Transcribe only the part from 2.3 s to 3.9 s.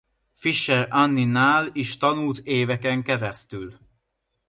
éveken keresztül.